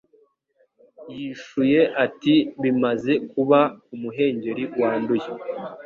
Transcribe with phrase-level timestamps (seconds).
[1.15, 5.29] Yishuye ati Bimaze kuba ku muhengeri wanduye